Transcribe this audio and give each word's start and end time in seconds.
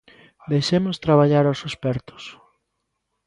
Deixemos 0.51 1.01
traballar 1.05 1.45
os 1.53 1.59
expertos. 1.69 2.23